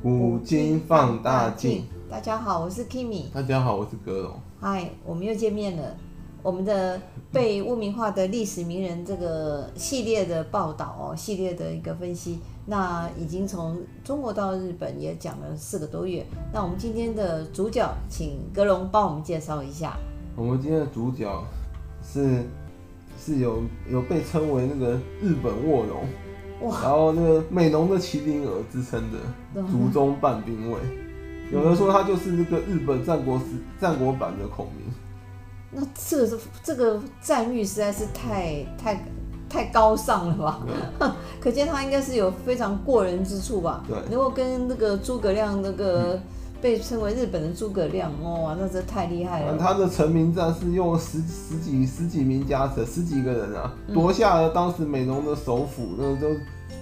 [0.00, 1.82] 古今放大镜。
[2.08, 3.32] 大家好，我是 Kimi。
[3.34, 4.32] 大家好，我是格龙。
[4.60, 5.96] 嗨，我们又见面了。
[6.40, 7.00] 我们的
[7.32, 16.24] 被污名化的历史名人这个系列的报道哦，系列的一个分析，那已经从中国到日本也讲了四个多月。
[16.52, 19.96] 那我们今天的主角，请格龙帮我们介绍一下。
[20.36, 21.44] 我们今天的主角
[22.04, 22.44] 是
[23.18, 26.04] 是有有被称为那个日本卧龙。
[26.60, 30.78] 然后那个美浓的麒麟鹅之称的竹中半兵卫，
[31.52, 33.44] 有人说他就是那个日本战国时
[33.80, 34.92] 战国版的孔明。
[35.70, 39.06] 那这个是这个赞誉实在是太太
[39.48, 40.34] 太高尚了
[40.98, 41.16] 吧？
[41.40, 43.84] 可见他应该是有非常过人之处吧？
[43.86, 46.14] 对，能够跟那个诸葛亮那个。
[46.14, 46.22] 嗯
[46.60, 49.56] 被称为日本的诸葛亮哦，那这太厉害了。
[49.56, 56.34] 他的成名战是用十十几十几名家臣，十几个人啊，夺下了当时美浓的首府，那都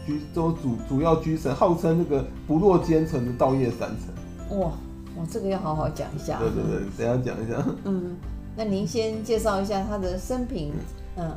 [0.07, 4.59] 居都主主要居城，号称那个不落奸臣的稻叶三城。
[4.61, 4.69] 哇，
[5.17, 6.39] 哇，这个要好好讲一下。
[6.39, 7.67] 对对对，等下讲一下。
[7.85, 8.17] 嗯，
[8.57, 10.73] 那您先介绍一下他的生平。
[11.17, 11.31] 嗯，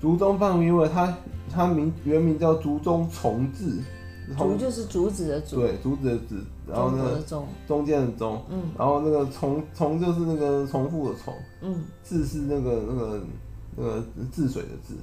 [0.00, 1.14] 竹中半兵卫，他
[1.52, 3.82] 他名原名叫竹中重治。
[4.38, 6.34] 竹就是竹子的竹，对，竹子的竹，
[6.66, 7.46] 然后那个中。
[7.66, 13.20] 中间的中，嗯，然后那个重重就是那个重复的重，嗯，治是那个那个
[13.76, 14.94] 那个治水的治，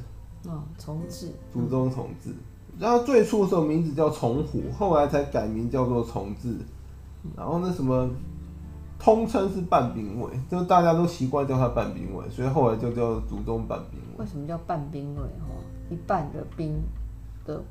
[0.49, 2.31] 哦，重治，竹中重治，
[2.79, 6.55] 然后最初的时候名字叫重虎，后来才改名叫做重治，
[7.37, 8.09] 然后那什么，
[8.97, 14.23] 通称是半兵卫，就大家都习惯叫他半兵卫，所以后来就叫竹中半兵卫。
[14.23, 15.21] 为什么叫半兵卫？
[15.21, 16.81] 哦，一半的兵
[17.45, 17.61] 的。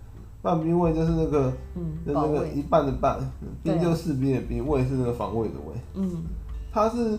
[0.42, 3.18] 半兵卫就是那个，嗯，就那个一半的半，
[3.62, 5.74] 兵就士兵的兵，卫是那个防卫的卫。
[5.94, 6.24] 嗯，
[6.72, 7.18] 他是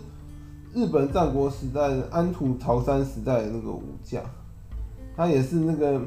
[0.74, 4.20] 日本战国时代的安土桃山时代的那个武将，
[5.16, 6.00] 他也是那个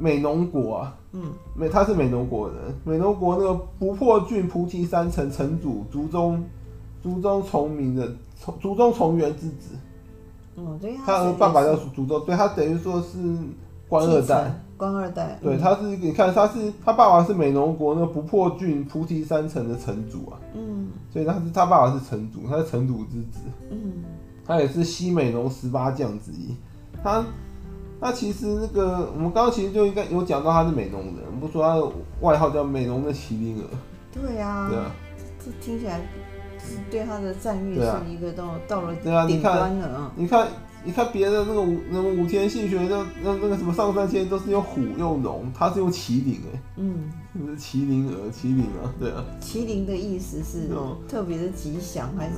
[0.00, 6.44] 美浓国啊，嗯，美他是美浓国人，美浓国那个不破郡菩提山城城主竹中
[7.00, 8.12] 竹中重明的
[8.60, 9.76] 竹中重元之子。
[10.56, 13.18] 嗯，对，他的爸爸叫竹中，对他等于说是
[13.88, 14.52] 官二代。
[14.78, 23.40] 官二代，对，他是你看他是他爸爸是美浓国那个不破郡菩提山城的城主啊，嗯，所以他是他爸爸是城主，他是城主之子，
[23.70, 24.04] 嗯，
[24.46, 26.54] 他也是西美浓十八将之一，
[27.02, 27.24] 他
[28.00, 31.86] 他其实那个我们刚刚其实就应该有讲到他是美浓人，不说他的
[32.20, 33.66] 外号叫美浓的麒麟儿，
[34.12, 34.94] 对啊，对啊，
[35.44, 36.00] 这听起来
[36.90, 38.94] 对他的赞誉是一个到到了
[39.26, 40.48] 顶端了啊，你看。
[40.84, 49.24] 你看别的那个武，那个武田信玄，那那那个什么上杉谦都是用虎用龙，他是用麒麟哎，嗯，是麒麟儿，麒麟啊，对啊。
[49.42, 50.70] 麒麟的意思是
[51.08, 52.34] 特别的吉祥，还是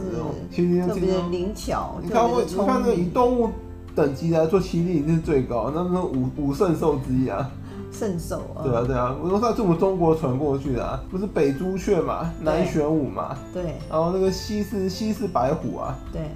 [0.88, 2.00] 特别的灵巧？
[2.02, 3.50] 你看我，你看那个以动物
[3.94, 7.48] 等级来做，麒麟是最高，那那五五圣兽之一啊。
[7.92, 8.62] 圣兽啊。
[8.62, 16.30] 对啊对啊，我说他是我们中国传过去的啊，不是北朱雀嘛，南玄武嘛，对，然后那个西是西是白虎啊，对，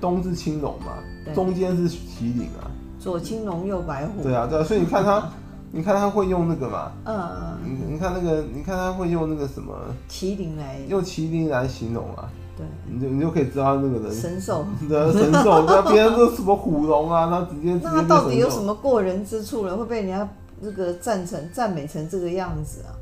[0.00, 0.98] 东是青龙嘛。
[1.34, 2.68] 中间是麒麟啊，
[3.00, 4.22] 左青龙右白虎。
[4.22, 5.26] 对啊，对啊，所以你看他，
[5.72, 9.74] 你看他会用那个嘛，嗯，你你看那个，你看他会用那个什么
[10.06, 10.78] 麒麟来。
[10.86, 12.28] 用麒麟来形容啊，
[12.58, 19.74] 对，你就你就可以知道那个人神兽， 对啊，神兽，对啊，别人说什么虎龙啊，他直接 直接那他到底有什么过人之处了？
[19.74, 20.28] 会被人家
[20.62, 22.92] 这个赞成赞美成这个样子啊？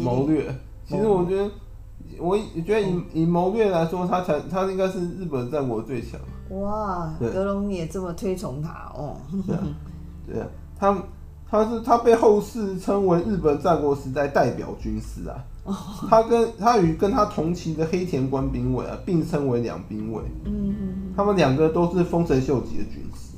[0.00, 0.52] 谋略，
[0.86, 1.50] 其实我觉得，
[2.18, 6.18] 我觉得以以谋略来说，他才他应该是日本战国最强。
[6.50, 9.16] 哇，德隆你也这么推崇他哦？
[9.46, 9.62] 对啊，
[10.26, 10.46] 对啊，
[10.78, 11.02] 他
[11.48, 15.44] 他是他被后世称为日本战国时代代表军师啊。
[16.08, 20.22] 他跟他与跟他同期的黑田官兵卫啊并称为两兵卫。
[20.44, 21.12] 嗯嗯。
[21.16, 23.36] 他们两个都是丰臣秀吉的军师。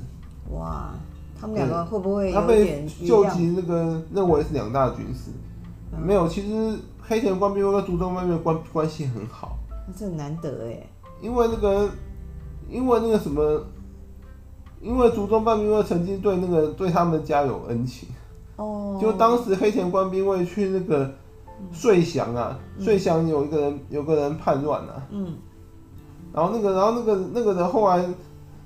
[0.51, 0.93] 哇，
[1.39, 5.31] 他们两个会不会他被秀吉那个认为是两大军师？
[5.97, 9.57] 没有，其实黑田官兵卫跟竹中半兵卫关关系很好。
[9.97, 10.87] 这很难得哎。
[11.21, 11.89] 因为那个。
[12.71, 13.63] 因为那个什么，
[14.79, 18.07] 因为竹中半兵卫曾经对那个对他们家有恩情，
[18.57, 21.11] 哦，就当时黑田官兵卫去那个
[21.71, 25.33] 遂祥啊，遂祥有一个人有个人叛乱啊，嗯，
[26.31, 28.07] 然后那个然后那个那个人后来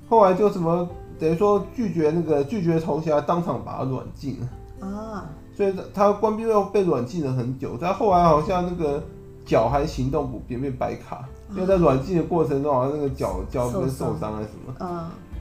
[0.09, 0.85] 后来就什么
[1.23, 4.37] 等于说拒绝那个拒绝投降，当场把他软禁。
[4.81, 9.01] 啊，所以他官兵又被软禁了很久，但后来好像那个
[9.45, 11.23] 脚还行动不便，被白卡。
[11.51, 14.87] 因为在软禁的过程中，好像那个脚脚跟受伤还是什么，嗯，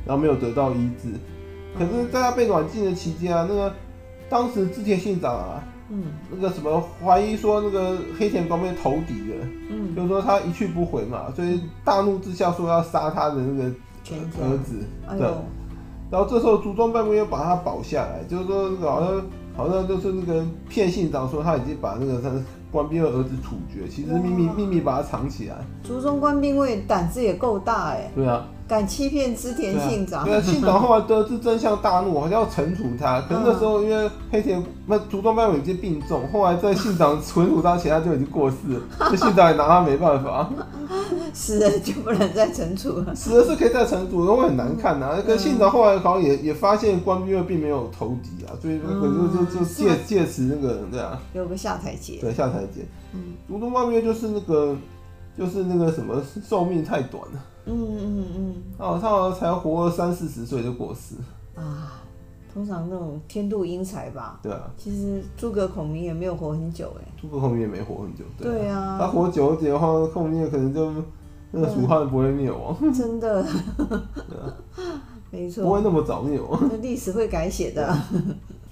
[0.06, 1.08] 然后没有得到医治。
[1.76, 3.72] 可是，在他被软禁的期间啊，那个
[4.28, 13.64] 当时织田信长啊，嗯，那个什么怀疑说那个黑田官兵投敌了，嗯，就是说他一去不回嘛，所以大怒之下说要杀他的那个
[14.38, 14.84] 儿子，
[15.18, 15.26] 对。
[16.12, 19.22] 然后这时候竹中半兵卫又把他保下来，就是说那个好像
[19.56, 22.30] 好像就是那个骗信长说他已经把那个他
[22.70, 25.56] 官兵的儿子处决，其实秘密秘密把他藏起来。
[25.82, 28.10] 竹中官兵卫胆子也够大哎。
[28.14, 28.46] 对啊。
[28.68, 30.24] 敢欺骗织田信长？
[30.24, 33.20] 对啊，信长后来得知真相大怒，好像要惩处他。
[33.22, 38.80] 可是那时候因为黑田那竹中半部已经病重，后来在信长惩处他前，他就已经过世了，
[39.10, 40.48] 这信长也拿他没办法。
[41.34, 43.14] 死了就不能再惩处了。
[43.14, 45.22] 死了是可以再惩处，因为很难看呐、啊。
[45.26, 52.18] 可是信长后来好像也也发现关兵卫并没有投敌啊，所以那个就就就借借此那个对啊，有个下台阶。
[52.20, 52.86] 对，下台阶。
[53.14, 54.76] 嗯，竹中半尾就是那个
[55.36, 57.44] 就是那个什么寿命太短了。
[57.64, 61.14] 嗯嗯嗯， 哦，他好像才活了三四十岁就过世
[61.54, 61.98] 啊。
[62.52, 64.38] 通常那种天妒英才吧。
[64.42, 64.70] 对啊。
[64.76, 67.08] 其实诸葛孔明也没有活很久哎。
[67.18, 68.24] 诸葛孔明也没活很久。
[68.36, 68.98] 对啊。
[69.00, 70.92] 他活久一点的话，孔明可能就
[71.52, 72.76] 那个蜀汉不会灭亡。
[72.92, 73.46] 真的。
[75.30, 75.64] 没错。
[75.64, 76.58] 不会那么早灭亡。
[76.70, 77.96] 那历史会改写的。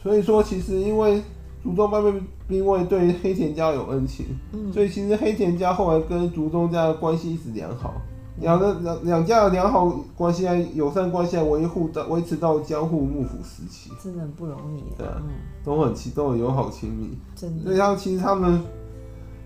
[0.03, 1.23] 所以说，其实因为
[1.63, 2.03] 竹中半
[2.49, 7.95] 兵卫对黑田家有恩情，嗯，所以其实黑田家后来跟竹中家的关系一直良好。
[8.41, 9.87] 两个两两家的良好
[10.17, 14.83] 关系啊，友善关系啊，维护到维持到江户幕府时期，真的很不容易。
[14.97, 15.29] 对啊，嗯、
[15.63, 17.19] 都很亲，都很友好亲密。
[17.37, 17.65] 真的。
[17.65, 18.63] 所以他其实他们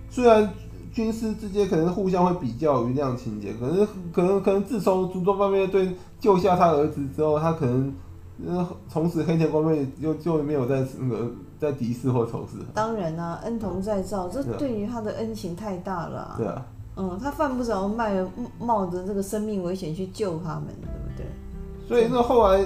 [0.09, 0.49] 虽然
[0.95, 7.93] 军师之间可能互相会比较于那样情节，可能可能可能自从竹中半兵卫对救下他儿子之后，他可能
[8.47, 11.31] 呃从此黑田官兵卫就就没有在那个
[11.61, 12.59] 在敌视或仇视。
[12.73, 16.35] 当然啊，恩同再造，这对于他的恩情太大了、啊。
[16.39, 16.67] 对啊。
[16.97, 18.05] 嗯，他犯不着冒
[18.61, 21.27] 冒着这个生命危险去救他们，对不对？
[21.89, 22.65] 所以那后来，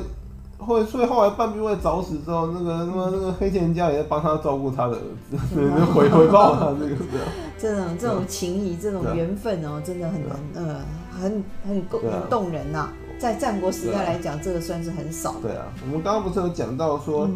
[0.66, 5.00] 后所以后来半兵卫早死之后，那个那个那个黑田家也在帮他照顾他的儿
[5.30, 7.26] 子，对， 回回报他这个这样。
[7.58, 12.90] 这种这种情谊，这种缘分哦，真的很难，呃，很很很动人呐。
[13.18, 15.34] 在战国时代来讲，这个算是很少。
[15.42, 17.28] 对啊，我们刚刚不是有讲到说。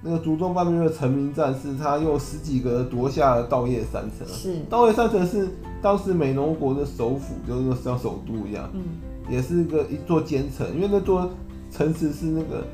[0.00, 4.24] 那个竹中半兵卫成名战士，他用十几个夺下了稻叶山城。
[4.28, 5.48] 是稻叶山城是
[5.82, 8.80] 当时美浓国的首府，就是像首都一样，嗯，
[9.28, 10.64] 也是一个一座坚城。
[10.72, 11.28] 因为那座
[11.70, 12.64] 城池是那个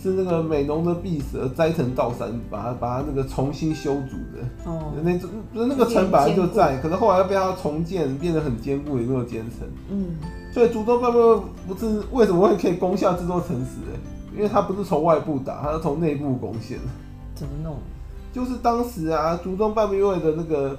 [0.00, 4.70] 是那个美浓的碧蛇斋藤道三把它把它那个重新修筑的。
[4.70, 5.18] 哦，那
[5.52, 9.68] 不是那个城本来就在，可是后来又被他重建，变得很坚固也没有坚城。
[9.90, 10.16] 嗯，
[10.52, 13.80] 所以竹中半兵卫不是为什么会可以攻下这座城池？
[14.34, 16.78] 因为他不是从外部打，他是从内部攻陷。
[17.34, 17.76] 怎么弄？
[18.32, 20.78] 就是当时啊，竹中半兵卫的那个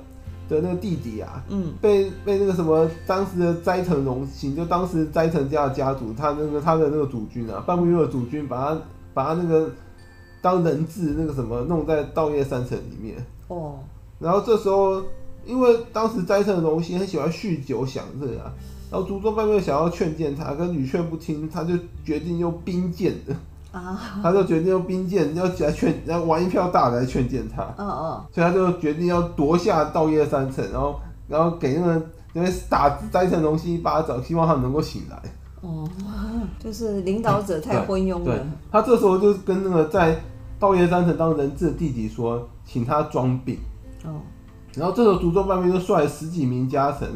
[0.50, 8.82] 的那个弟弟啊，嗯，被被那个什么当时的斋藤荣信，就当时斋藤家的家族，他那个他的那个主君啊，半兵卫的主君，把他
[9.14, 9.72] 把他那个
[10.42, 13.16] 当人质那个什么弄在稻叶山城里面。
[13.48, 13.80] 哦。
[14.20, 15.02] 然后这时候，
[15.46, 18.54] 因为当时斋藤荣信很喜欢酗酒享乐啊。
[18.92, 21.74] 然后竹中半兵卫想要劝谏他，可是屡劝不听，他就
[22.06, 23.36] 决定用兵谏的
[23.74, 27.64] 啊，他就决定用兵谏要来劝，要玩一票大的来劝谏他。
[27.78, 35.20] 嗯嗯，所以他就决定要夺下稻叶三城，然后然后给那个因为打斋藤龙心一巴掌，希望他能够醒来。
[35.62, 35.90] 哦，
[36.64, 38.46] 就是领导者太昏庸了。
[38.72, 40.22] 他这时候就跟那个在
[40.60, 43.58] 稻叶三城当人质的弟弟说，请他装病。
[44.06, 44.22] 哦，
[44.76, 47.10] 然后这时候竹中半兵卫就率十几名家臣。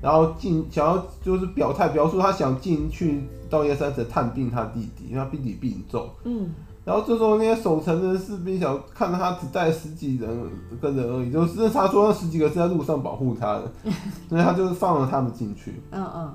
[0.00, 6.08] 然后进想要就是表态表述他想进去到叶山城探病他弟弟，因为他弟弟病重。
[6.24, 6.52] 嗯。
[6.84, 10.30] 然后这时候那些守城的士兵想看到他只带十几人
[10.80, 13.72] 跟人而已，就是他说那十几个是在路上保护他的，
[14.28, 15.82] 所以他就是放了他们进去。
[15.90, 16.34] 嗯嗯。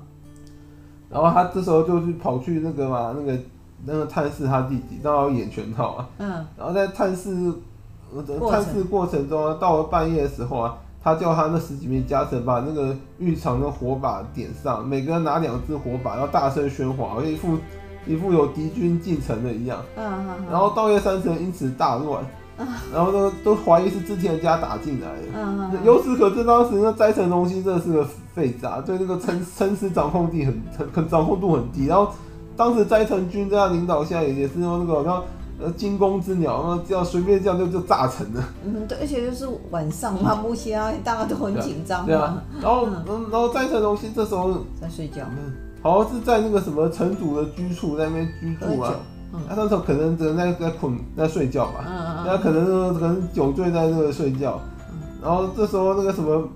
[1.08, 3.38] 然后他这时候就去跑去那个嘛，那个
[3.86, 6.08] 那个探视他弟弟，正好演全套啊。
[6.18, 6.46] 嗯。
[6.58, 7.30] 然后在探视
[8.50, 10.76] 探视过程中啊，到了半夜的时候啊。
[11.04, 17.58] 他叫他那十几名家臣把那个浴场的火把点上，每个人拿两支火把，然后大声喧哗，一副
[18.06, 19.82] 一副有敌军进城的一样。
[19.96, 20.46] 嗯嗯。
[20.50, 22.24] 然后道叶三城因此大乱。
[22.94, 25.22] 然后都，都怀疑是织田家打进来的。
[25.34, 25.84] 嗯嗯。
[25.84, 31.86] 由此可知，当时那斋藤隆信真的是个废渣，对那个城城池掌控地很很很掌控度很低。
[31.86, 32.12] 然后
[32.56, 35.22] 当时斋藤军在他领导下，也也是用那个好像。
[35.60, 38.44] 呃，惊弓之鸟，然后这样随便这样就就炸成了。
[38.64, 42.04] 嗯，对，而且就是晚上嘛，目前啊，大家都很紧张。
[42.04, 45.24] 对啊，然后嗯，然后斋藤荣信这时候在睡觉，
[45.82, 48.94] 好像是在那个什么城主的居处在那边居住啊。
[49.48, 51.84] 他那时候可能只能在在困在睡觉吧。
[51.86, 52.26] 嗯嗯嗯。
[52.26, 54.60] 他可能可能酒醉在那个睡觉，
[55.22, 56.48] 然后这时候那个什么。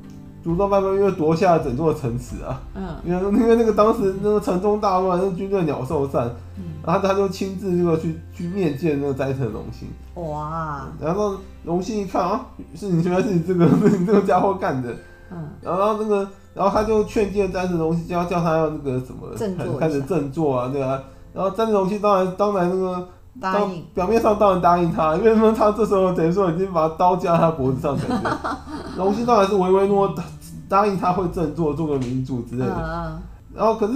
[0.46, 11.34] 竹中半兵卫因为夺下了整座城池啊，嗯，因为因为那个当时那个城中大乱，那军队鸟兽散，嗯，然后他就亲自这个去去面见那个斋藤荣信，哇，然后
[11.64, 14.94] 荣信一看啊，是你原来是你这个你这个家伙干的，
[15.32, 21.02] 嗯，然后那个然后他就劝谏斋藤荣信，叫叫他要那个什么，开始振作啊，对啊，
[21.34, 23.08] 然后斋藤荣信当然当然那个。
[23.40, 25.52] 答应，表面上当然答应他，因为什么？
[25.52, 28.56] 他这时候等于说已经把刀架他脖子上，感觉
[28.96, 30.24] 荣兴当然是唯唯诺诺
[30.68, 32.74] 答应他会振作，做个民主之类的。
[32.76, 33.22] 嗯、
[33.54, 33.94] 然后可是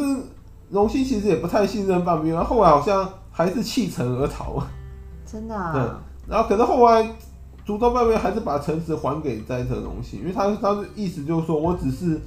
[0.71, 4.63] 龙兴其实也不太信任半边，然后后来好像还是弃城而逃。
[5.25, 5.73] 真的、啊？
[5.73, 5.83] 对。
[6.29, 7.11] 然后可是后来
[7.65, 12.21] 竹中半边还是把城池还给斋藤荣兴，因为他他的意思就是说我只是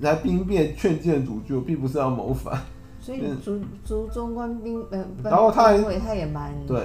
[0.00, 2.58] 来兵变劝谏主君，并不是要谋反。
[3.02, 6.80] 所以族族中官兵呃，然后他还他也蛮对，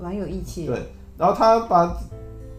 [0.00, 0.66] 蛮有义气。
[0.66, 0.78] 对，
[1.18, 1.86] 然后他把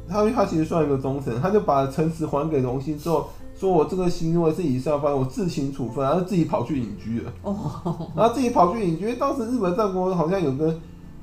[0.10, 7.32] 他他其实算一个忠臣，他就把城池还给荣兴之后，说我这个行为是以上犯，我自行处分，然后自己跑去隐居了。
[7.44, 10.76] 哦，然后自己跑去隐居，因为当时日本战国好像有个。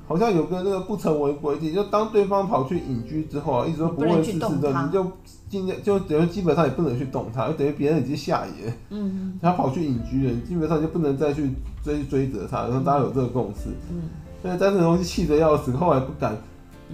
[0.07, 5.11] 好像有个那个不成文规定，就当对方跑去隐居之后啊，一直都不问世事的，你就
[5.49, 11.49] 尽量就等于基本上也不能去动他，就等于别人已经下野，嗯，他跑去隐居了，基本上就不能再去
[11.83, 14.09] 追追责他，然后大家有这个共识，嗯，
[14.41, 16.37] 所以但是东西气得要死，后来不敢。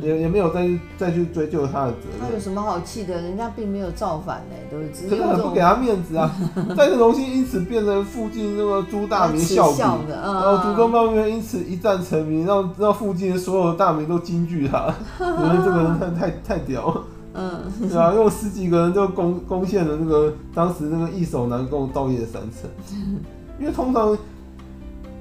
[0.01, 2.19] 也也没有再去再去追究他的责任。
[2.21, 3.21] 他有什么好气的？
[3.21, 6.33] 人家并没有造反呢，都是只是很不给他面子啊。
[6.75, 17.03] 但是荣兴因此变成附近那个朱大明笑柄，然后竹中半边因此一战成名，让让附近的所有的大名都惊惧他， 觉得这个人太太太屌。
[17.33, 22.69] 嗯，对啊，用十几个人就攻攻陷了那个当时那个易守难攻稻叶山城，
[23.59, 24.17] 因为通常。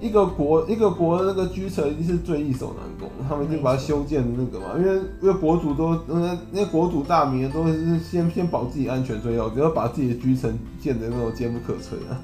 [0.00, 12.14] 一个国一个国的那个居城一定是最易守难攻，他们就把它修建的那个嘛，因为因为国主都那那国主大名都是先先保自己安全最后，只要把自己的居城建的那种坚不可摧啊，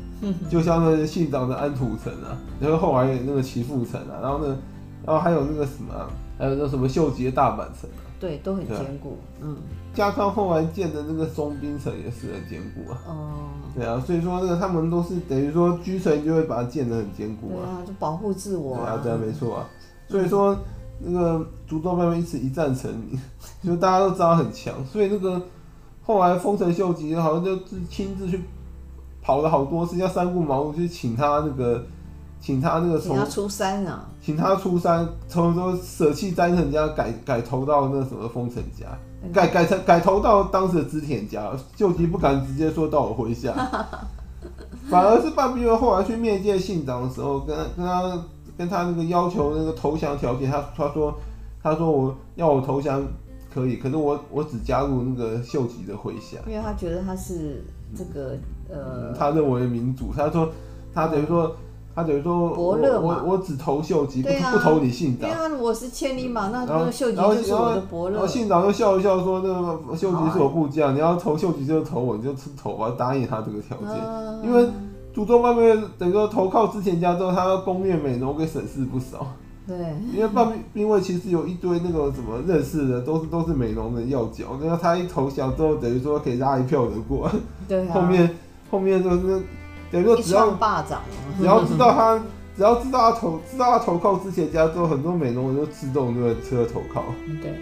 [0.49, 4.57] 就像那信长的安土城啊，然后后来那个岐阜城啊，然后呢，
[5.05, 5.93] 然后还有那个什么，
[6.39, 8.14] 还有那什么秀吉的大阪城啊。
[8.25, 9.19] 对，都很坚固。
[9.43, 9.55] 嗯，
[9.93, 12.99] 家康后来建的那个松滨城也是很坚固啊。
[13.07, 13.35] 哦。
[13.77, 17.69] 对啊，所以说那个他们都是等于说居城就会把它建得很坚固啊。
[17.69, 18.79] 啊，就保护自我。
[18.79, 19.69] 对啊，对啊，没错啊。
[20.09, 20.57] 所以说
[21.01, 23.21] 那个竹中半边一直一战成名，
[23.63, 24.75] 就大家都知道很强。
[24.87, 25.39] 所以那个
[26.03, 27.55] 后来丰臣秀吉好像就
[27.91, 28.41] 亲自去
[29.21, 31.85] 跑了好多次，要三顾茅庐去请他那个。
[32.45, 34.07] 请他那个从，请他出山啊！
[34.21, 38.87] 请他出山，从说舍弃斋藤家，改改投到那个什么丰臣家，
[39.33, 41.51] 改改成改投到当时的织田家。
[41.75, 43.55] 秀吉不敢直接说到我麾下，
[44.91, 48.23] 反而是半壁后来去面见信长的时候，跟跟他
[48.59, 51.17] 跟他那个要求那个投降条件，他他说
[51.63, 53.03] 他说我要我投降
[53.55, 57.65] 可以，可是我我只加入那个秀吉的麾下，因为他觉得他是
[57.97, 58.37] 这个
[58.69, 60.51] 呃，他认为民主，他说
[60.93, 61.47] 他等于说。
[61.47, 61.57] 嗯
[61.95, 65.31] 他等于说我，我我我只投秀吉，啊、不不投你信长。
[65.31, 68.17] 因为我是千里马，那那个秀吉就是我的伯乐。
[68.17, 73.91] 然后信长就笑一笑说：“那个秀吉是我部将，你要投秀吉就投我，你就投吧，答应他这个条件。
[73.91, 74.69] 啊”因为
[75.15, 79.25] 祖宗半边等于说投靠织田家之后，他要攻略美浓，给省事不少。
[79.65, 79.77] 对，
[80.13, 84.59] 因为半因为其实有一堆那个什么认识的，都是都是美浓的要角。
[84.61, 87.31] 然后他一投降之后，等于说可以拉一票人过。
[87.69, 88.37] 对、啊， 后面
[88.69, 89.41] 后面就是。
[89.95, 91.03] 等于说只要霸掌，
[91.39, 92.19] 只要知道他，
[92.57, 97.05] 只要知道他投，知道他投靠之前家之后，很多美浓人就自动就会车投靠。
[97.41, 97.55] 对，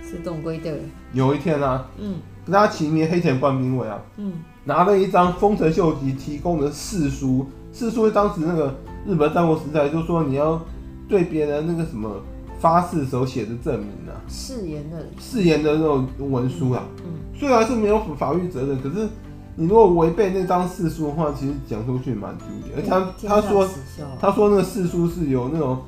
[0.00, 0.80] 自动归队。
[1.12, 8.72] 有一天啊，嗯，跟他齐名黑田官兵卫啊，嗯，拿了一张丰臣秀吉提供的誓书，誓书是当时那个
[9.04, 10.60] 日本战国时代，就是说你要
[11.08, 12.22] 对别人那个什么
[12.60, 19.08] 发誓时候写的证明啊，誓言的誓言的那种文书啊，嗯，虽然是没有法律责任，可是。
[19.56, 22.76] 你如果违背那张誓书的话，其实讲出去蛮丢脸。
[22.76, 23.66] 而且他他说
[24.20, 25.78] 他说那个誓书是有那种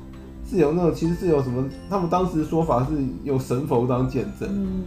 [0.49, 1.63] 是有那种其实是有什么？
[1.87, 2.91] 他们当时说法是
[3.23, 4.49] 有神佛当见证。
[4.51, 4.83] 嗯。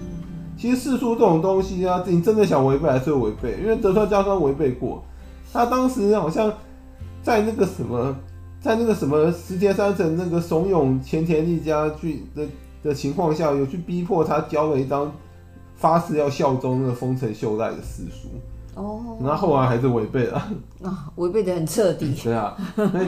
[0.58, 5.02] 其实誓书这种东西啊，你真的想违背还是会违背，因为德川家康违背过。
[5.52, 6.52] 他当时好像
[7.22, 8.14] 在那个什么，
[8.60, 12.46] 在那个什么石田三成那个怂恿前田利家去的
[12.82, 15.10] 的情况下，有去逼迫他交了一张
[15.76, 18.28] 发誓要效忠那个丰臣秀赖的誓书。
[18.74, 20.42] 哦，那后来还是违背了
[20.82, 22.14] 啊，违背的很彻底。
[22.24, 23.06] 对啊，所以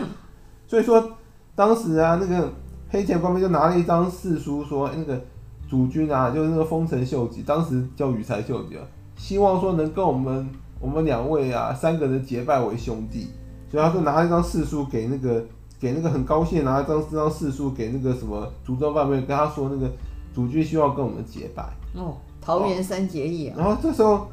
[0.67, 1.11] 所以说
[1.55, 2.53] 当时啊，那个
[2.91, 5.19] 黑田官兵就拿了一张誓书，说那个
[5.67, 8.85] 主君啊，就是那个丰臣秀吉，当时叫羽柴秀吉啊，
[9.17, 10.47] 希望说能跟我们
[10.81, 13.29] 我们两位啊三个人结拜为兄弟，
[13.71, 15.43] 所以他就拿了一张誓书给那个
[15.81, 19.91] 给那个很高兴拿一张这张誓书给那个什么竹中半边，跟他说那个
[20.35, 21.63] 主君希望跟我们结拜。
[21.95, 23.57] 哦，桃园三结义啊。
[23.57, 24.29] 然后这时候。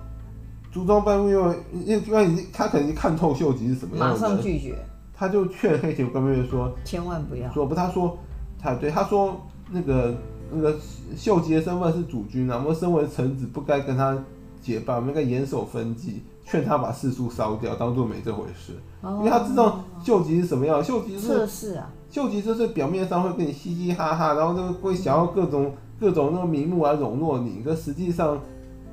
[0.72, 4.76] 竹中半边，因为因为已经他肯定看透秀吉是什么样的，马上拒绝。
[5.14, 8.18] 他就劝黑田官兵卫说：“千万不要。”说不，他说
[8.58, 10.16] 他对他说那个
[10.50, 10.76] 那个
[11.16, 14.18] 秀吉的身份是主君啊，我们身为臣子不该跟他
[14.62, 18.74] 结拜，我们应该严守分际，劝他把世书烧掉，当做没这回事。
[19.02, 28.40] 哦、因为他知道秀吉是什么样，秀吉是测试啊，秀吉就是表面上会跟你嘻嘻哈哈，然后就会想要各种各种那个名目来笼络你，可实际上。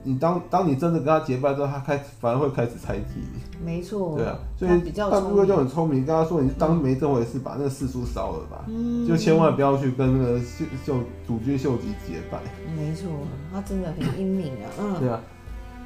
[0.05, 3.65] 你当当你真的跟他结拜之后，他开始反而会开始猜忌你。
[3.65, 4.17] 没错。
[4.17, 10.95] 对啊，所以半边就很聪明，跟他说：“你当没这回事，把那个四叔烧了吧，嗯、就千万不要去跟那个秀秀
[11.27, 12.39] 主君秀吉结拜。”
[12.77, 13.09] 没错，
[13.53, 14.71] 他真的很英明啊。
[14.81, 15.01] 嗯。
[15.01, 15.21] 对啊，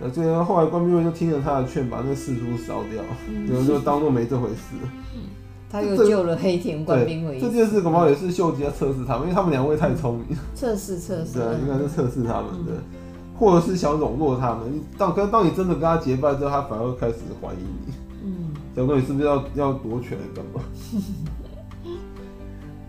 [0.01, 3.03] 呃，所以后来官兵卫就听了他的劝，把那个四叔烧掉，
[3.49, 4.77] 就、嗯、就当做没这回事。
[5.15, 5.23] 嗯。
[5.71, 7.41] 他又救了黑田官兵卫。
[7.41, 10.37] 这件事恐怕也是秀吉要测试他们，因为他们两位太聪明。
[10.55, 11.39] 测试测试。
[11.39, 12.73] 对啊，应该是测试他们的。
[12.73, 13.02] 嗯
[13.43, 17.93] 或者是想笼络他们，当跟当你真的跟他结拜之后，他反而会开始怀疑你。
[18.25, 20.61] 嗯，想说你是不是要要夺权干嘛？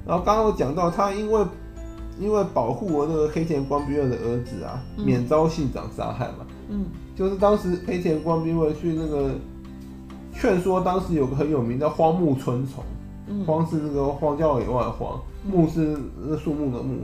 [0.06, 1.44] 然后刚刚我讲到他因为
[2.20, 6.46] 因为保护我那个黑田官兵卫的儿子啊，嗯、免遭信长杀害嘛。
[6.70, 9.32] 嗯，就是当时黑田官兵卫去那个
[10.36, 12.84] 劝说，当时有个很有名的荒木春虫，
[13.26, 15.20] 嗯、荒是那个荒郊野外的荒，
[15.52, 17.00] 木是那树木的木。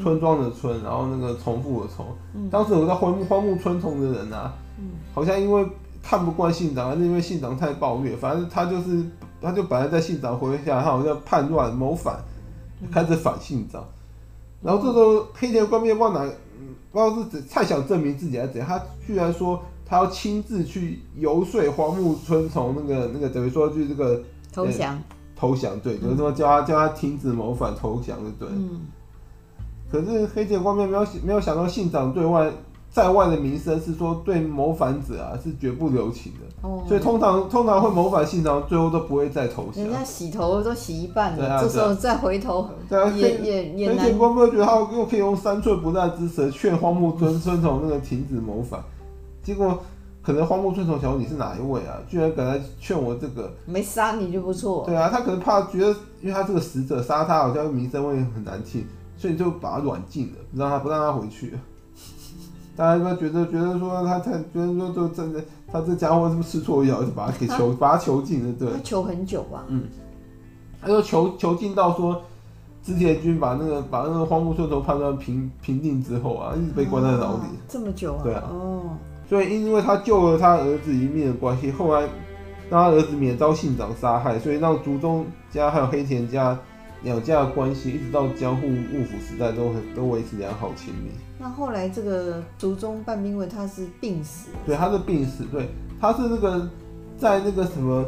[0.00, 2.06] 村庄的村，然后那个重复的重。
[2.34, 5.66] 嗯、当时有个叫荒木荒木村重的人啊，嗯、好像因为
[6.02, 9.04] 看不惯信长，还是因为信长太暴虐，反正他就是，
[9.40, 12.16] 他就本来在信长麾下，他好像叛乱谋反，
[12.90, 13.82] 开始反信长。
[13.82, 13.86] 嗯、
[14.62, 16.32] 然后这时候黑田官兵卫不知道哪，
[16.90, 24.22] 不知道是太想证明自己还是怎样，他居然说他要亲自去游说荒木春虫，那个那个等于说去这个
[24.52, 25.02] 投降、欸，
[25.36, 28.48] 投降，对，就是说叫他叫他停止谋反投降，对。
[28.48, 28.80] 嗯
[29.92, 32.50] 可是黑田官兵没有没有想到信长对外
[32.90, 39.84] 在外的名声是说对谋反者啊是绝不留情的，哦、所以通常通常会谋反信长最后都不会再投降。
[39.84, 43.96] 人家洗头都洗一半了，啊、这时候再回头也，对啊，也也也难。
[43.98, 48.78] 黑田官兵卫觉得他又可以用三寸不烂之舌劝荒木村村从那个停止谋反，
[49.42, 49.78] 结果
[50.20, 51.96] 可能荒木春虫想说你是哪一位啊？
[52.08, 53.50] 居然敢来劝我这个？
[53.64, 54.84] 没杀你就不错。
[54.86, 55.86] 对啊，他可能怕觉得，
[56.20, 58.84] 因为他这个死者杀他好像名声会很难听。
[59.22, 61.52] 所以就把他软禁了，不让他不让他回去。
[62.74, 68.68] 大家都觉得觉得说他他觉得说就真的他这家伙是不是吃错药，就把他给囚把他囚禁了，对。
[68.72, 69.62] 他囚很久吧？
[69.68, 69.84] 嗯。
[70.80, 72.20] 他就囚囚禁到说
[72.82, 77.42] 织田军把那个把那个荒木村头判断平平定之后啊，一直被关在牢里。
[77.68, 78.20] 这么久啊？
[78.24, 78.48] 对啊。
[78.50, 78.82] 哦。
[79.28, 82.00] 所以因为他救了他儿子一命的关系，后来
[82.68, 86.58] 让他儿子免遭信长杀害，所以让竹中家还有黑田家。
[87.02, 91.10] 两家的关系一直到江户幕府时代都很都维持良好亲密。
[91.38, 95.68] 那后来这个竹中半兵卫他是病死，对，他是病死，对，
[96.00, 96.68] 他是那个
[97.18, 98.04] 在那个什么，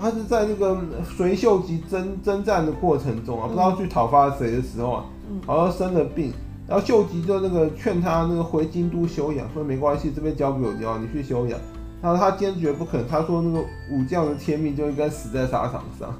[0.00, 0.80] 他是在那个
[1.16, 6.32] 随秀吉征征战的过程中啊，嗯、不知道去讨伐谁的时候啊，嗯、好像生了病，
[6.68, 11.58] 然后秀吉就那个劝他那个回京都休养，说没关系，这边交给我就好，你去休养。
[12.00, 13.58] 然后他坚决不肯，他说那个
[13.90, 16.14] 武将的天命就应该死在沙场上。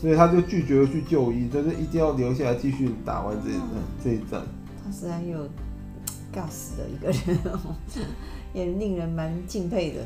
[0.00, 3.62] 所以他就拒绝了去就医，就是一定要留下来继续打完这一战。
[3.74, 4.42] 嗯、这一战，
[4.84, 5.40] 他实在有
[6.32, 7.38] 尬死的一个人，
[8.52, 10.00] 也令人蛮敬佩的。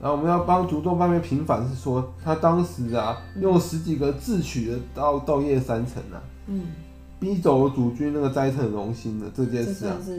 [0.00, 6.62] 然后我们要帮竹中半兵卫平反，是说他当时啊，用十几个智取的稻稻叶三成啊，嗯，
[7.20, 10.18] 逼走了主君那个斋藤荣兴的这件事啊，是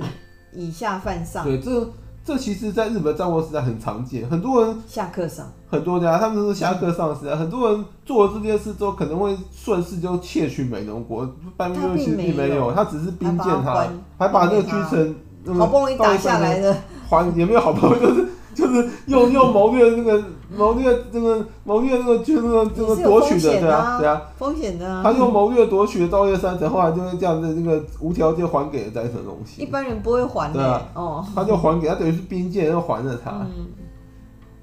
[0.53, 1.43] 以下犯上。
[1.43, 1.91] 对，这。
[2.29, 11.27] 这其实，在日本战国时代很常见，很多人下课上，很多家他们都是下课上时代，嗯、很多人做了这件事之后，可能会顺势就窃取美浓国。
[11.57, 13.87] 半兵卫其实并没有，他只是兵谏他，
[14.19, 15.15] 还把那个居城
[15.57, 16.77] 好不容易打下来的
[17.09, 18.27] 还也没有好不容易就是。
[18.59, 20.23] 就是用用谋略那个
[20.55, 25.01] 谋略那个谋略那个就那个这个夺取的，对啊对啊，风险的啊。
[25.03, 29.65] 他用谋略夺取的稻叶三成，后来就是这样的，那个无条件还给了斋藤荣兴。
[29.65, 30.61] 一般人不会还的。
[30.61, 33.31] 啊，哦，他就还给他，等于是兵谏，又还了他。
[33.31, 33.67] 嗯。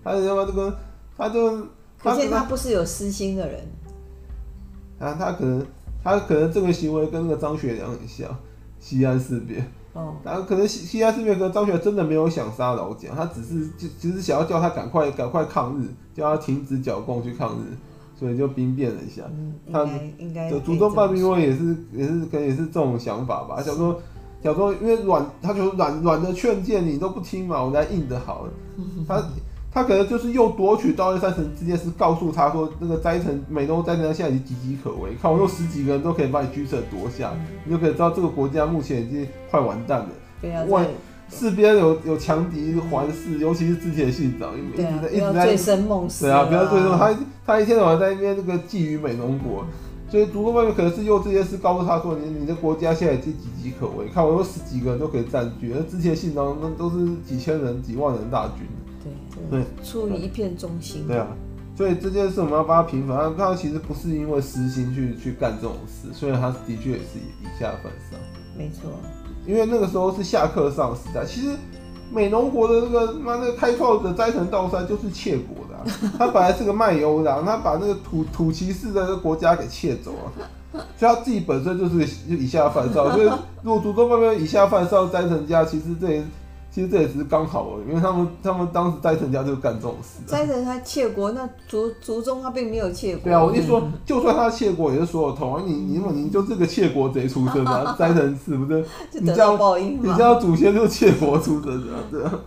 [0.05, 0.77] 他就说这个，
[1.17, 1.67] 他就。
[1.99, 3.61] 可见他不是有私心的人。
[4.99, 5.67] 啊，他可能
[6.05, 8.29] 他可能这个行为跟那个张学良很像，
[8.79, 9.73] 西安事变。
[9.97, 17.63] 哦，然后可能西西安事变跟张学真的没有想杀老蒋，他只是就只是想要叫他赶快赶快抗日，叫他停止剿共去抗日，
[18.15, 19.23] 所以就兵变了一下。
[19.31, 23.99] 嗯，他应该就竹中半兵卫也是也是可能也是这种想法吧，想说
[24.43, 28.53] 想说因为软他就软软的劝谏你都不听嘛，我来硬的好了，
[29.09, 29.23] 他。
[29.77, 40.65] 他可能就是又夺取稻叶三成这件事告诉他说，那个斋藤美浓斋藤现在已经岌岌可危，看我用十几个人都可以把你居城夺下，嗯、你就可以知道这个国家目前已经快完蛋了。
[40.69, 40.87] 外
[41.29, 46.25] 四边有有强敌环视，尤其是之前的信长，一直在、啊、一直在醉生梦死。
[46.25, 49.63] 对啊，不要醉生，他他一天到晚在那边那个觊觎美浓国，
[50.09, 58.67] 所以竹中半兵卫可能是用这件事告诉他说，你你的国家现在已经岌岌可危，看我有十几个人都可以占据，而之前信长那都是几千人几万人大军。
[59.51, 61.07] 对，出于一片忠心。
[61.07, 61.27] 对啊，
[61.77, 68.19] 所以这件事我们要帮他平反，他其实不是因为私心去去干这种事，所以他的确也是以下犯上。
[68.57, 68.91] 没错，
[69.47, 71.55] 因为那个时候是下课上时代，其实
[72.11, 75.85] 美浓国的那个妈那个开创者斋藤道三就是窃国的、啊，
[76.19, 83.31] 他本来是个卖油的，他把那个土土骑士的国家给窃走了，所以他自己本身就是以下犯上，所以
[83.63, 86.25] 如果竹中半边以下犯上斋藤家，其实这也。
[86.77, 90.23] 其实这也只是刚好而已，因为他们他们当时斋藤家就干这种事。
[90.27, 93.25] 斋藤他窃国，那族族中他并没有窃国。
[93.25, 95.63] 对啊，我就说，就算他窃国，也是说得通啊。
[95.65, 98.85] 你你就是个窃国贼出身的， 斋藤是不是？
[99.13, 99.59] 你这样
[100.03, 102.41] 你这样祖先就是窃国出身的，对啊。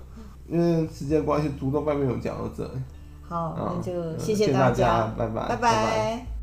[0.47, 2.69] 因为时间关系，族中外面有讲到这里。
[3.27, 6.38] 好，那就谢谢大家，拜拜，拜拜。